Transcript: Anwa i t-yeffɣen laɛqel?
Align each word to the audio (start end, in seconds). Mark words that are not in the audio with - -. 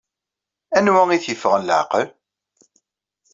Anwa 0.77 1.01
i 1.09 1.17
t-yeffɣen 1.23 1.63
laɛqel? 1.67 2.07